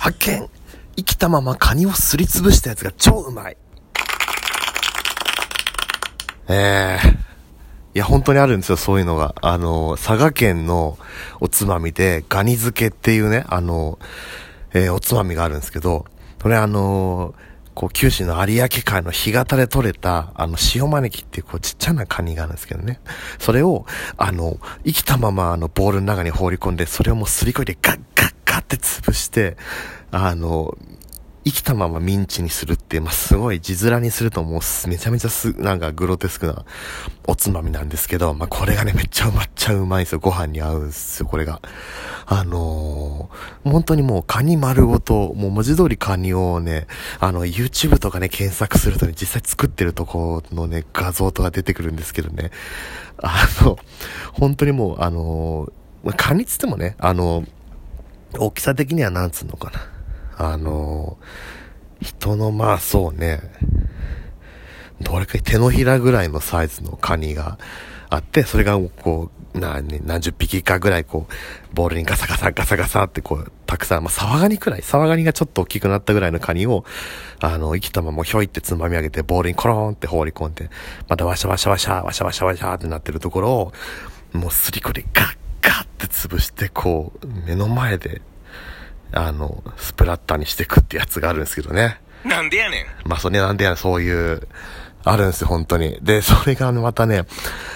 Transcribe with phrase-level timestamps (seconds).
[0.00, 0.48] 発見
[0.96, 3.56] 生きたままカニをすりつぶしたやつが超うまい
[6.48, 7.16] ええー、い
[7.92, 9.34] や、本当にあるんですよ、そういうのが。
[9.42, 10.98] あの、佐賀県の
[11.38, 13.98] おつまみで、ガニ漬けっていうね、あの、
[14.72, 16.06] えー、おつまみがあるんですけど、
[16.40, 17.34] それあの
[17.74, 23.00] こう、九州の有明海の干潟で取れた、あの、塩招きっていう、こう、ちっちゃなカニがあるんですけどね。
[23.38, 23.84] それを、
[24.16, 28.19] あの、生きたまま、あの、ボールの中に放り込んで、それをもうすりこいでガッガッ
[28.76, 29.56] って潰して、
[30.10, 30.76] あの、
[31.44, 36.64] 生きたままミンチにするって、まあ、すごい字面にするともうめちゃめちゃす、なんかグロテスクな
[37.26, 40.18] おつまみなんですけど、まあ、これがね、めっちゃうまっちゃうまいんですよ。
[40.18, 41.62] ご飯に合うんですよ、これが。
[42.26, 46.86] あのー、本当にもうカニ丸ごと、もう文字通りカニをね、
[47.18, 52.50] あの、YouTube とかね、検索するとね、実際作ってるとこのね、画像とか出てくるんですけどね。
[53.22, 53.78] あの、
[54.34, 57.44] 本当にもう、あのー、カニつってもね、あの
[58.38, 60.52] 大きさ的にはなんつうのかな。
[60.52, 61.18] あの、
[62.00, 63.40] 人のまあそうね、
[65.00, 67.58] どれか手のひらぐらいのサイズのカニが
[68.08, 76.84] あって、それがこう、な、ね、何十匹かぐらいこう、ボールにガサガサガサガサってこう、たくさん、まあ、サワガニくらい、サワガニがちょっと大きくなったぐらいのカニを、
[77.40, 80.70] あの、生きたままひょいってつまみ上げて、ボールにコローンって放り込んで、
[81.08, 83.72] またワシャワシャワシャ、ワシャワシャワシャってなってるところを、
[84.32, 88.22] もうすりこでガッガッって潰して、こう、目の前で
[89.12, 92.00] あの、スプラッターにしてくってやつがあるんですけどね。
[92.24, 93.08] なんでやねん。
[93.08, 94.46] まあ、それなんでやねん、そういう、
[95.02, 95.98] あるんですよ、本当に。
[96.02, 97.24] で、それがまたね、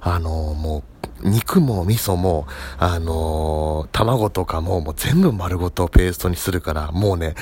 [0.00, 0.84] あの、も
[1.22, 2.46] う、肉も味噌も、
[2.78, 7.34] あの卵とかも、もう全部丸ごとペーストにするから、もうね、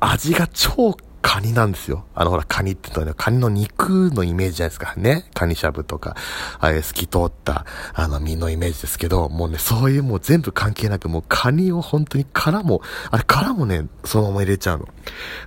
[0.00, 2.04] 味が超カニなんですよ。
[2.14, 4.94] あのほら、カニって言うとね、カニの肉のイメージじゃないですか。
[4.96, 5.26] ね？
[5.34, 6.16] カニしゃぶとか、
[6.58, 14.88] ああいう透き通った、あの、身のイメージですけど、もうね、そういうもう全部関係なく、もうカニを本当に殻も、あれ殻もね、そのまま入れちゃうの。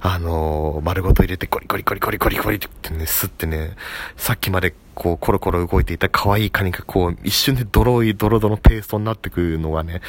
[0.02, 3.76] あのー、丸ごと入れて、コリコリコリコリコリコリってね、吸ってね、
[4.16, 10.02] さっきまでこう、コロコロ動いていた可愛いカニがこう、一瞬でドロいドロドロのペーストになってくるのがね、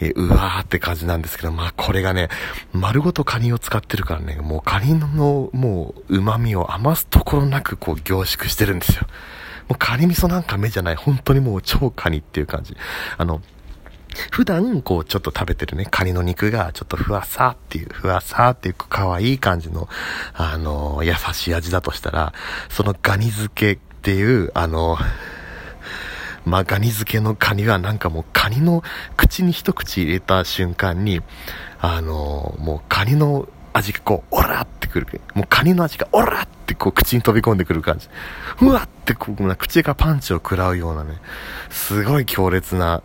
[0.00, 2.28] え、うわーって感じなんですけど、まあこれがね、
[2.72, 9.06] 丸ごとカニを使ってるからね、もうカニのもう旨味を余すところなくこう凝縮してるんですよ。
[9.68, 12.76] もうカニ味噌なんか目じゃない、本当にもう超カニっていう感じ。
[13.16, 13.40] あの、
[14.30, 19.88] 普段、こう、ちょっと食べてるね、カニの肉が、ちょっとふわさっていう、ふわさっていう、可愛い感じの、
[20.34, 22.32] あのー、優しい味だとしたら、
[22.68, 24.98] そのガニ漬けっていう、あの、
[26.44, 28.82] まあ、ガニ漬けのカニはなんかもうカニの
[29.16, 31.22] 口に一口入れた瞬間に、
[31.80, 35.22] あの、もうカニの味がこう、オラってくる。
[35.32, 38.10] もうカニの味がオラってこう口に飛び込んでくる感じ。
[38.60, 41.14] うわってこう、口がパンチを食らうようなね、
[41.70, 43.02] すごい強烈な、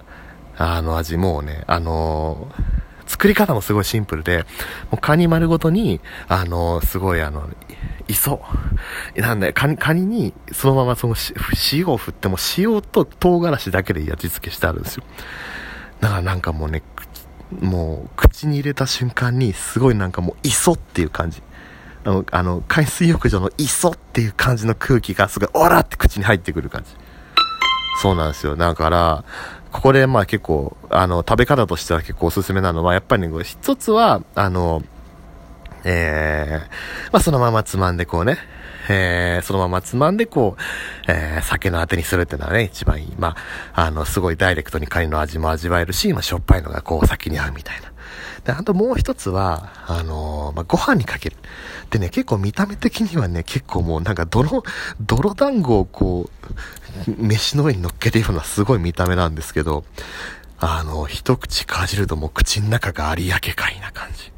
[0.58, 2.79] あの味、もうね、あのー、
[3.20, 4.46] 作り方もすごいシンプルで、
[4.92, 6.00] もうカニ丸ごとに、
[6.30, 7.50] あの、すごいあの、
[8.08, 8.42] 磯。
[9.18, 11.16] なんだよ、カニ、カニに、そのままその
[11.74, 15.04] 塩を振っても、塩と唐辛子だけで味付けしてあるんですよ。
[16.00, 16.82] だからなんかもうね、
[17.60, 21.44] もう、口に入れた瞬間に、すごいなんかもう、磯っていう感じ。
[22.06, 26.96] あの、あの海水浴場の磯っていう感じの空気がすごい、オラって口に入ってくる感じ。
[28.02, 28.56] そうなんですよ。
[28.56, 29.26] だから、
[29.72, 34.82] ここでまあ結構、あの、食べ方としては結構おすすめなのは、やっぱりね、一つは、あの、
[35.84, 38.38] えー、まあ、そのままつまんでこうね、
[38.90, 43.14] えー、そのままつまんでこう、えー、酒のあてにするっていうのはね、一番いい。
[43.18, 43.36] ま
[43.74, 47.92] あ、あの、すごいダイレクトにカニの味も味わえるし、まあ、しょっぱいのがこう、先に合うみたいな。
[48.44, 51.38] で、あともう一つは、あのー、まあ、ご飯にかける。
[51.92, 54.64] でね、結構見た目的にはね、結構もうなんか泥、
[55.02, 56.30] 泥団子をこ
[57.08, 59.84] う、飯の上に乗っけてるようなすごい見た目なんですけど、
[60.60, 64.32] あの、一口かじるともう口の中が有明海な感じ。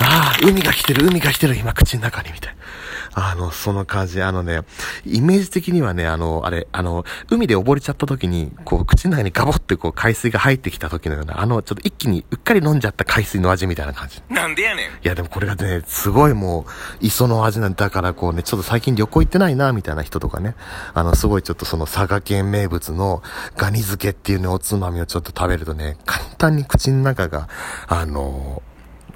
[0.00, 2.58] ああ、海が来てる、海が来てる、今口の中に、みたいな。
[3.18, 4.62] あの、その感じ、あのね、
[5.04, 14.22] イメージ的にはね、あの、あれ、あの、海で溺れちゃった時に、こう、口の中にガボってこう、海水が入ってきた時のような、あの、ちょっと一気にうっかり飲んじゃった海水の味みたいな感じ。
[14.30, 14.86] なんでやねん。
[14.86, 16.70] いや、でもこれがね、すごいもう、
[17.00, 20.54] 磯の味なんだからこうね、ちょっと最近旅行行ってないな、みたいな人とかね、
[20.94, 23.22] あの、すごいちょっとその佐賀県名物の
[23.56, 27.48] ガニ漬けっていうね、おつまみをちょっと食べるとね、簡単に口の中が、
[27.88, 28.62] あの、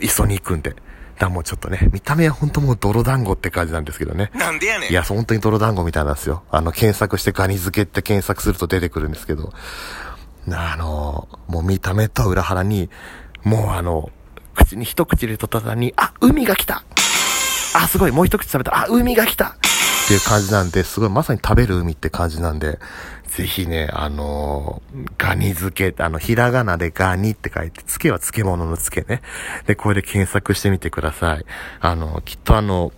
[0.01, 0.75] 磯に行くんで、
[1.19, 4.31] だもうちょっとね、見た目は本当もう泥団子って感じなんですけどね。
[4.35, 4.91] なんでやねん。
[4.91, 6.43] いや、本当に泥団子みたいなんですよ。
[6.51, 9.53] あの、検索してガニ漬けって検索すると出てくるんですけど、
[10.51, 12.91] あの、もう見た目と裏腹に、
[13.45, 14.11] もうあの、
[14.55, 16.85] 口に一口入れた途端に、あ、海が来た
[17.75, 19.57] あ、すごい、もう一口食べたあ、海が来た
[20.05, 22.79] っていう感じなんで、すごいまさに食べる海って感じなんで、
[23.27, 29.23] ぜひね、あのー、ガニ漬け、あの、ひらがなでガニって書いて、漬けは漬物の漬けね。
[29.67, 31.47] で、これで検索してみてください。
[31.81, 32.93] あの、きっとあの、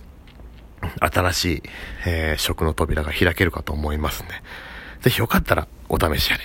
[1.00, 1.62] 新しい、
[2.06, 4.42] えー、食の扉が開けるかと思いますね。
[5.00, 6.42] ぜひよかったらお試しあれ。